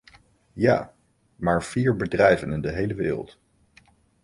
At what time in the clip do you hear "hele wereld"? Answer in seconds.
2.71-3.37